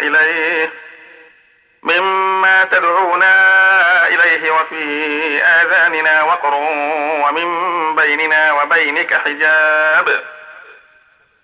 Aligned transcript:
إليه 0.00 0.70
مما 1.82 2.64
تدعونا 2.64 3.34
إليه 4.08 4.50
وفي 4.50 4.84
آذاننا 5.44 6.22
وقر 6.22 6.54
ومن 7.24 7.50
بيننا 7.96 8.52
وبينك 8.52 9.14
حجاب 9.14 10.20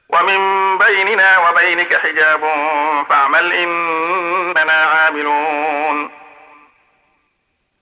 ومن 0.08 0.38
بيننا 0.78 1.38
وبينك 1.48 1.96
حجاب 1.96 2.40
فاعمل 3.08 3.52
إننا 3.52 4.73
عاملون 4.73 6.10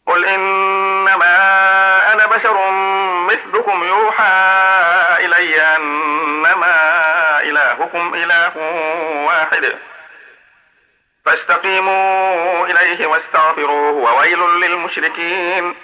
قل 0.07 0.25
إنما 0.25 1.35
أنا 2.13 2.27
بشر 2.27 2.71
مثلكم 3.27 3.85
يوحى 3.85 4.33
إلي 5.21 5.61
أنما 5.77 6.77
إلهكم 7.43 8.15
إله 8.15 8.53
واحد 9.27 9.73
فاستقيموا 11.25 12.67
إليه 12.67 13.07
واستغفروه 13.07 13.91
وويل 13.93 14.39
للمشركين 14.39 15.75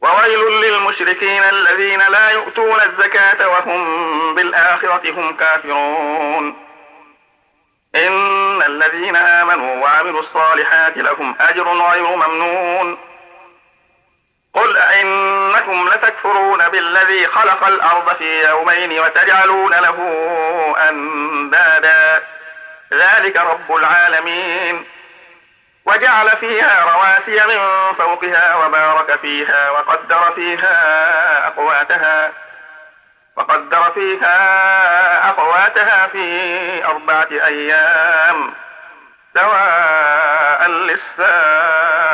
وويل 0.00 0.60
للمشركين 0.60 1.42
الذين 1.42 1.98
لا 1.98 2.30
يؤتون 2.30 2.80
الزكاة 2.80 3.48
وهم 3.48 4.34
بالآخرة 4.34 5.10
هم 5.10 5.36
كافرون. 5.36 6.66
إن 7.94 8.62
الذين 8.62 9.16
آمنوا 9.16 9.82
وعملوا 9.82 10.20
الصالحات 10.20 10.96
لهم 10.96 11.34
أجر 11.40 11.68
غير 11.68 12.16
ممنون. 12.16 12.98
قل 14.54 14.76
أئنكم 14.76 15.88
لتكفرون 15.88 16.68
بالذي 16.68 17.26
خلق 17.26 17.66
الأرض 17.66 18.16
في 18.16 18.48
يومين 18.48 19.00
وتجعلون 19.00 19.70
له 19.70 19.96
أندادا. 20.88 22.22
ذلك 22.92 23.36
رب 23.36 23.76
العالمين. 23.76 24.86
وجعل 25.84 26.30
فيها 26.30 26.84
رواسي 26.84 27.46
من 27.46 27.58
فوقها 27.98 28.56
وبارك 28.56 29.20
فيها 29.20 29.70
وقدر 29.70 30.32
فيها 30.34 31.46
أقواتها 31.46 32.32
وقدر 33.36 33.90
فيها 33.94 35.28
أقواتها 35.28 36.06
في 36.06 36.84
أربعة 36.84 37.28
أيام 37.32 38.54
سواء 39.34 40.68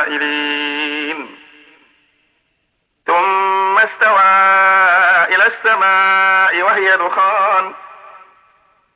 للسائلين. 0.05 0.37
ثم 3.07 3.77
استوى 3.77 4.21
إلى 5.35 5.47
السماء 5.47 6.61
وهي 6.61 6.97
دخان 6.97 7.73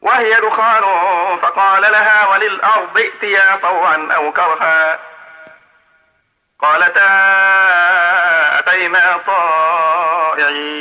وهي 0.01 0.33
دخان. 0.41 0.83
فقال 1.41 1.81
لها 1.81 2.27
وللأرض 2.27 2.97
ائتيا 2.97 3.55
طوعا 3.55 4.09
أو 4.15 4.31
كرها. 4.33 4.99
قالتا 6.59 7.09
أتينا 8.59 9.17
طائعين. 9.27 10.71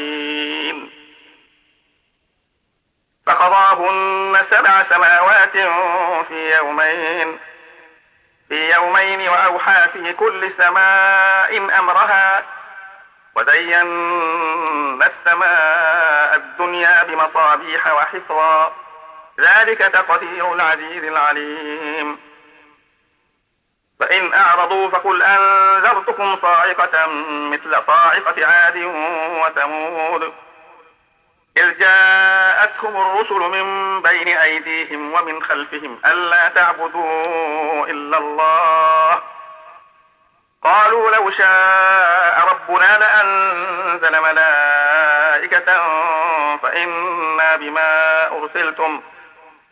فقضاهن 3.26 4.46
سبع 4.50 4.84
سماوات 4.90 5.56
في 6.28 6.56
يومين. 6.56 7.38
في 8.48 8.72
يومين 8.74 9.28
وأوحى 9.28 9.88
في 9.92 10.12
كل 10.12 10.52
سماء 10.58 11.78
أمرها. 11.78 12.42
وزينا 13.34 15.06
السماء 15.06 16.36
الدنيا 16.36 17.02
بمصابيح 17.02 17.86
وحفظا. 17.86 18.72
ذلك 19.40 19.78
تقدير 19.78 20.54
العزيز 20.54 21.04
العليم. 21.04 22.18
فإن 24.00 24.34
أعرضوا 24.34 24.90
فقل 24.90 25.22
أنذرتكم 25.22 26.36
صاعقة 26.42 27.06
مثل 27.26 27.76
صاعقة 27.86 28.46
عاد 28.46 28.76
وثمود. 29.42 30.32
إذ 31.56 31.78
جاءتهم 31.78 32.96
الرسل 32.96 33.34
من 33.34 34.02
بين 34.02 34.28
أيديهم 34.28 35.12
ومن 35.12 35.42
خلفهم 35.42 36.00
ألا 36.06 36.48
تعبدوا 36.48 37.86
إلا 37.86 38.18
الله. 38.18 39.22
قالوا 40.62 41.10
لو 41.10 41.30
شاء 41.30 42.48
ربنا 42.48 42.98
لأنزل 42.98 44.20
ملائكة 44.20 45.78
فإنا 46.62 47.56
بما 47.56 48.26
أرسلتم 48.26 49.02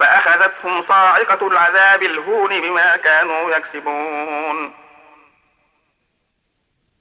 فأخذتهم 0.00 0.84
صاعقة 0.88 1.46
العذاب 1.46 2.02
الهون 2.02 2.60
بما 2.60 2.96
كانوا 2.96 3.50
يكسبون. 3.50 4.74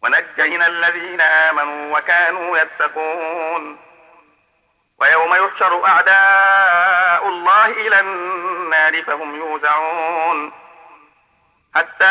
ونجينا 0.03 0.67
الذين 0.67 1.21
آمنوا 1.21 1.97
وكانوا 1.97 2.57
يتقون. 2.57 3.77
ويوم 4.97 5.35
يحشر 5.35 5.85
أعداء 5.87 7.27
الله 7.29 7.65
إلى 7.65 7.99
النار 7.99 9.03
فهم 9.03 9.35
يوزعون. 9.35 10.51
حتى 11.75 12.05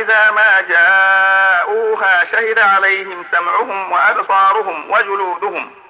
إذا 0.00 0.30
ما 0.30 0.60
جاءوها 0.60 2.24
شهد 2.24 2.58
عليهم 2.58 3.24
سمعهم 3.32 3.92
وأبصارهم 3.92 4.90
وجلودهم. 4.90 5.81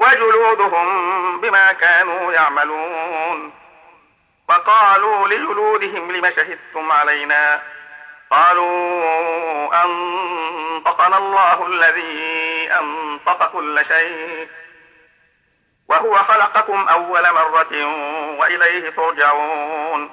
وجلودهم 0.00 1.40
بما 1.40 1.72
كانوا 1.72 2.32
يعملون. 2.32 3.52
وقالوا 4.48 5.28
لجلودهم 5.28 6.12
لم 6.12 6.30
شهدتم 6.36 6.92
علينا؟ 6.92 7.62
قالوا 8.30 9.84
أنطقنا 9.84 11.18
الله 11.18 11.66
الذي 11.66 12.70
أنطق 12.72 13.52
كل 13.52 13.84
شيء. 13.88 14.48
وهو 15.88 16.16
خلقكم 16.16 16.88
أول 16.88 17.32
مرة 17.32 17.86
وإليه 18.38 18.90
ترجعون. 18.90 20.10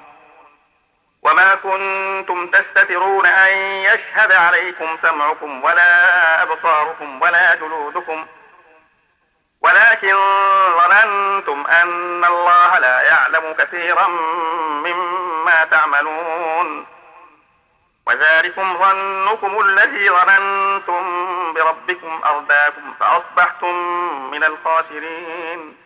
وما 1.22 1.54
كنتم 1.54 2.46
تستترون 2.46 3.26
أن 3.26 3.56
يشهد 3.58 4.32
عليكم 4.32 4.98
سمعكم 5.02 5.64
ولا 5.64 6.42
أبصاركم 6.42 7.22
ولا 7.22 7.54
جلودكم. 7.54 8.26
ولكن 9.62 10.16
ظننتم 10.78 11.66
أن 11.66 12.24
الله 12.24 12.78
لا 12.78 13.00
يعلم 13.00 13.54
كثيرا 13.58 14.06
مما 14.86 15.64
تعملون. 15.70 16.86
وذلكم 18.06 18.78
ظنكم 18.78 19.60
الذي 19.60 20.10
ظننتم 20.10 21.02
بربكم 21.52 22.20
أرداكم 22.24 22.94
فأصبحتم 23.00 23.74
من 24.30 24.44
الخاسرين. 24.44 25.76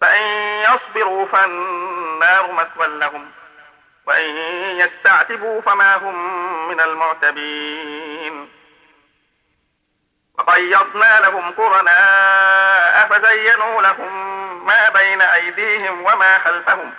فإن 0.00 0.22
يصبروا 0.62 1.26
فالنار 1.26 2.52
مثوى 2.52 2.86
لهم 2.86 3.30
وإن 4.06 4.30
يستعتبوا 4.80 5.60
فما 5.60 5.96
هم 5.96 6.68
من 6.68 6.80
المعتبين. 6.80 8.48
وقيضنا 10.38 11.20
لهم 11.20 11.50
قرناء 11.50 12.03
فزينوا 13.34 13.82
لهم 13.82 14.66
ما 14.66 14.88
بين 14.88 15.22
أيديهم 15.22 16.00
وما 16.02 16.38
خلفهم. 16.38 16.94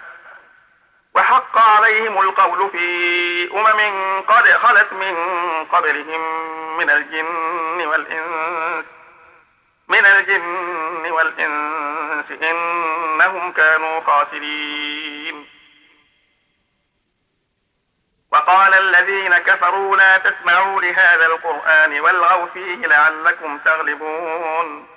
وحق 1.14 1.58
عليهم 1.58 2.22
القول 2.22 2.70
في 2.72 3.50
أمم 3.54 4.22
قد 4.22 4.50
خلت 4.50 4.94
من 4.94 5.16
قبلهم 5.66 6.22
من 6.78 6.90
الجن 6.90 7.88
والإنس 7.88 8.86
من 9.88 10.06
الجن 10.06 11.12
والإنس 11.12 12.26
إنهم 12.44 13.52
كانوا 13.52 14.02
خاسرين. 14.02 15.48
وقال 18.32 18.74
الذين 18.74 19.38
كفروا 19.38 19.98
لا 19.98 20.18
تسمعوا 20.18 20.82
لهذا 20.82 21.26
القرآن 21.26 22.00
والغوا 22.00 22.46
فيه 22.54 22.76
لعلكم 22.76 23.58
تغلبون. 23.58 24.95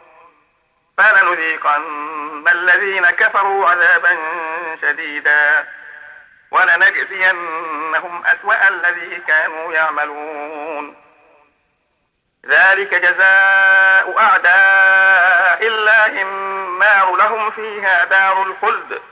فلنذيقن 0.98 2.48
الذين 2.48 3.06
كفروا 3.10 3.68
عذابا 3.68 4.18
شديدا. 4.82 5.66
ولنجزينهم 6.50 8.26
أسوأ 8.26 8.68
الذي 8.68 9.22
كانوا 9.26 9.72
يعملون. 9.72 10.96
ذلك 12.46 12.94
جزاء 12.94 14.18
أعداء 14.18 15.66
الله 15.66 16.22
النار. 16.22 17.16
لهم 17.16 17.50
فيها 17.50 18.04
دار 18.04 18.42
الخلد. 18.42 19.02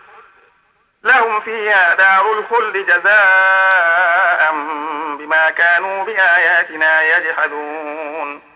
لهم 1.03 1.41
فيها 1.41 1.95
دار 1.95 2.33
الخلد 2.33 2.77
جزاء 2.77 4.53
بما 5.19 5.51
كانوا 5.51 6.05
بآياتنا 6.05 7.03
يجحدون. 7.03 8.56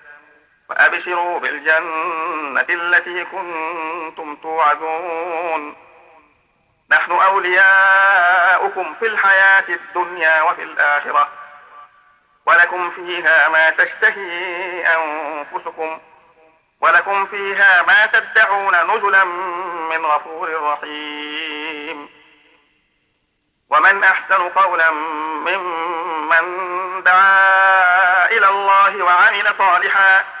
وأبشروا 0.71 1.39
بالجنة 1.39 2.65
التي 2.69 3.25
كنتم 3.25 4.35
توعدون. 4.35 5.75
نحن 6.91 7.11
أولياؤكم 7.11 8.93
في 8.99 9.07
الحياة 9.07 9.63
الدنيا 9.69 10.41
وفي 10.41 10.63
الآخرة. 10.63 11.29
ولكم 12.45 12.91
فيها 12.91 13.49
ما 13.49 13.69
تشتهي 13.69 14.87
أنفسكم. 14.87 15.99
ولكم 16.81 17.25
فيها 17.25 17.81
ما 17.81 18.05
تدعون 18.05 18.95
نزلا 18.95 19.23
من 19.91 20.05
غفور 20.05 20.63
رحيم. 20.63 22.09
ومن 23.69 24.03
أحسن 24.03 24.49
قولا 24.49 24.91
ممن 24.91 26.43
دعا 27.03 28.25
إلى 28.25 28.49
الله 28.49 29.03
وعمل 29.03 29.53
صالحا 29.57 30.40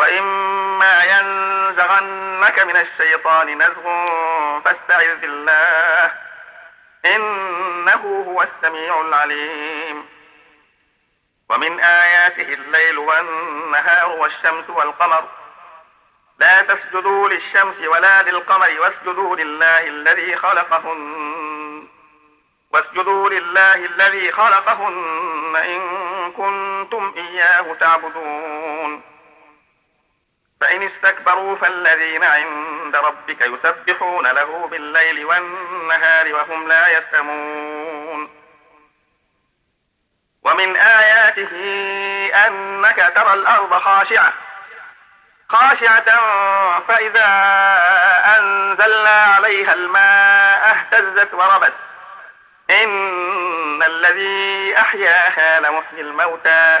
وإما 0.00 1.04
ينزغنك 1.04 2.58
من 2.58 2.76
الشيطان 2.76 3.58
نزغ 3.62 4.06
فاستعذ 4.64 5.16
بالله. 5.16 6.12
إنه 7.04 8.24
هو 8.28 8.42
السميع 8.42 9.00
العليم. 9.00 10.08
ومن 11.48 11.80
آياته 11.80 12.54
الليل 12.54 12.98
والنهار 12.98 14.10
والشمس 14.10 14.70
والقمر. 14.70 15.24
لا 16.38 16.62
تسجدوا 16.62 17.28
للشمس 17.28 17.76
ولا 17.86 18.22
للقمر 18.22 18.70
واسجدوا 18.80 19.36
لله 19.36 19.86
الذي 19.86 20.36
خلقهن. 20.36 21.88
واسجدوا 22.72 23.28
لله 23.30 23.74
الذي 23.74 24.32
خلقهن 24.32 25.56
إن 25.56 25.82
كنتم 26.32 27.14
إياه 27.16 27.74
تعبدون. 27.80 29.09
فإن 30.60 30.82
استكبروا 30.82 31.56
فالذين 31.56 32.24
عند 32.24 32.96
ربك 32.96 33.40
يسبحون 33.40 34.26
له 34.26 34.68
بالليل 34.70 35.24
والنهار 35.24 36.34
وهم 36.34 36.68
لا 36.68 36.98
يسمون 36.98 38.40
ومن 40.42 40.76
آياته 40.76 41.50
أنك 42.46 43.12
ترى 43.14 43.34
الأرض 43.34 43.74
خاشعة. 43.74 44.32
خاشعة 45.48 46.10
فإذا 46.88 47.26
أنزلنا 48.38 49.22
عليها 49.22 49.72
الماء 49.72 50.70
اهتزت 50.70 51.34
وربت. 51.34 51.72
إن 52.70 53.82
الذي 53.82 54.78
أحياها 54.78 55.60
لمحيي 55.60 56.00
الموتى. 56.00 56.80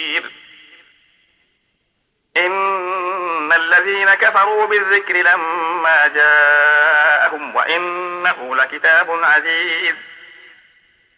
إن 2.37 3.53
الذين 3.53 4.13
كفروا 4.13 4.65
بالذكر 4.65 5.13
لما 5.17 6.07
جاءهم 6.07 7.55
وإنه 7.55 8.55
لكتاب 8.55 9.23
عزيز. 9.23 9.95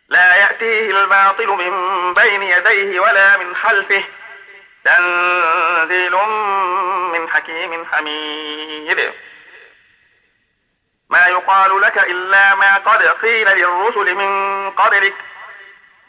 لا 0.09 0.35
يأتيه 0.35 0.91
الباطل 0.91 1.47
من 1.47 2.13
بين 2.13 2.43
يديه 2.43 2.99
ولا 2.99 3.37
من 3.37 3.55
خلفه. 3.55 4.03
تنزيل 4.83 6.15
من 7.13 7.29
حكيم 7.29 7.85
حميد. 7.85 9.13
ما 11.09 11.27
يقال 11.27 11.81
لك 11.81 11.97
إلا 11.97 12.55
ما 12.55 12.77
قد 12.77 13.03
قيل 13.03 13.47
للرسل 13.47 14.15
من 14.15 14.71
قبلك. 14.71 15.13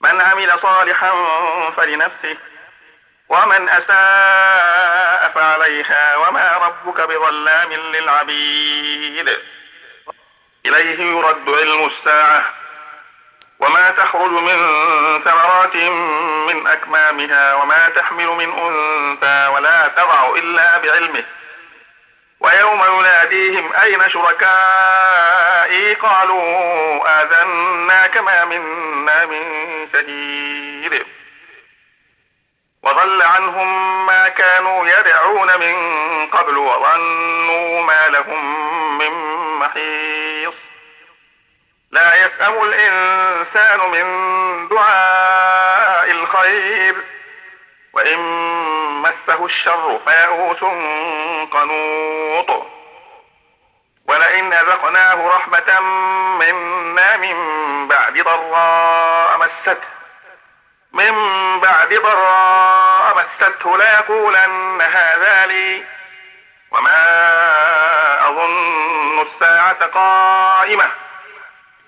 من 0.00 0.20
عمل 0.20 0.60
صالحا 0.62 1.12
فلنفسه 1.76 2.36
ومن 3.28 3.68
أساء 3.68 5.32
فعليها 5.34 6.16
وما 6.16 6.56
ربك 6.56 7.00
بظلام 7.00 7.72
للعبيد. 7.72 9.38
إليه 10.66 11.00
يرد 11.00 11.48
علم 11.48 11.86
الساعة 11.86 12.44
وما 13.60 13.90
تخرج 13.90 14.30
من 14.30 14.58
ثمرات 15.24 15.76
من 16.48 16.66
أكمامها 16.66 17.54
وما 17.54 17.88
تحمل 17.88 18.26
من 18.26 18.58
أنثى 18.58 19.46
ولا 19.46 19.88
تضع 19.88 20.34
إلا 20.36 20.78
بعلمه. 20.78 21.24
ويوم 22.40 22.84
يناديهم 22.98 23.72
أين 23.72 24.10
شركائي؟ 24.10 25.94
قالوا 25.94 27.22
آذنا 27.22 28.06
كما 28.06 28.44
منا 28.44 29.26
من 29.26 29.42
شهيد. 29.92 31.06
وضل 32.82 33.22
عنهم 33.22 34.06
ما 34.06 34.28
كانوا 34.28 34.86
يدعون 34.86 35.46
من 35.60 35.74
قبل 36.26 36.56
وظنوا 36.56 37.82
ما 37.82 38.08
لهم 38.08 38.98
من 38.98 39.10
محيص. 39.58 40.54
لا 41.90 42.14
يسأم 42.14 42.62
الإنسان 42.62 43.90
من 43.90 44.04
دعاء 44.68 46.10
الخير. 46.10 46.94
وإن 47.92 48.18
مسه 49.02 49.44
الشر 49.44 50.00
فيئوس 50.06 50.60
قنوط. 51.52 52.66
ولئن 54.06 54.52
أذقناه 54.52 55.28
رحمة 55.28 55.80
منا 56.40 57.16
من 57.16 57.36
بعد 57.88 58.18
ضراء 58.18 59.38
مسته 59.38 59.80
من 60.92 61.14
بعد 61.60 61.94
ضراء 61.94 63.16
مسته 63.16 63.78
ليقولن 63.78 64.80
هذا 64.80 65.46
لي. 65.46 65.84
وما 66.70 68.28
أظن 68.28 69.20
الساعة 69.20 69.86
قائمة. 69.86 70.90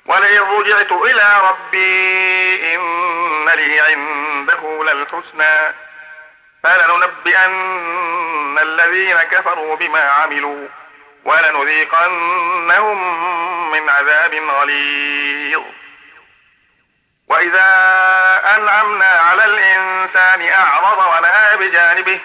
ولئن 0.06 0.40
رجعت 0.40 0.92
إلى 0.92 1.42
ربي 1.48 2.74
إن 2.74 3.48
لي 3.48 3.80
عنده 3.80 4.82
للحسنى. 4.82 5.74
فلننبئن 6.62 8.58
الذين 8.58 9.22
كفروا 9.22 9.76
بما 9.76 10.00
عملوا 10.00 10.68
ولنذيقنهم 11.24 12.98
من 13.72 13.88
عذاب 13.88 14.34
غليظ. 14.34 15.62
وإذا 17.28 17.66
أنعمنا 18.56 19.10
على 19.10 19.44
الإنسان 19.44 20.48
أعرض 20.48 20.98
ونأى 20.98 21.56
بجانبه 21.56 22.20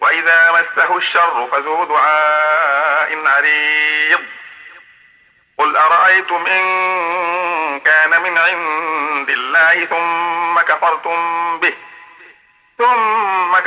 وإذا 0.00 0.52
مسه 0.52 0.96
الشر 0.96 1.48
فذو 1.52 1.84
دعاء 1.84 3.26
عريض. 3.26 4.20
قل 5.58 5.76
أرأيتم 5.76 6.46
إن 6.46 7.80
كان 7.80 8.22
من 8.22 8.38
عند 8.38 9.30
الله 9.30 9.84
ثم 9.84 10.60
كفرتم 10.60 11.58
به 11.60 11.74
ثم 12.78 13.15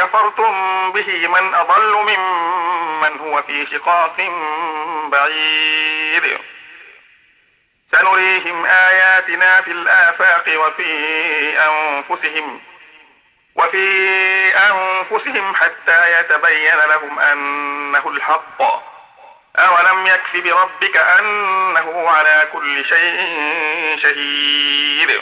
كفرتم 0.09 0.91
به 0.91 1.27
من 1.27 1.53
أضل 1.53 1.93
ممن 1.93 3.19
هو 3.19 3.41
في 3.41 3.67
شقاق 3.71 4.31
بعيد. 5.11 6.39
سنريهم 7.91 8.65
آياتنا 8.65 9.61
في 9.61 9.71
الآفاق 9.71 10.45
وفي 10.55 10.93
أنفسهم 11.59 12.61
وفي 13.55 13.87
أنفسهم 14.57 15.55
حتى 15.55 16.19
يتبين 16.19 16.77
لهم 16.77 17.19
أنه 17.19 18.09
الحق. 18.09 18.61
أولم 19.55 20.07
يكف 20.07 20.43
بربك 20.43 20.97
أنه 20.97 22.09
على 22.09 22.47
كل 22.53 22.85
شيء 22.85 23.19
شهيد. 24.01 25.21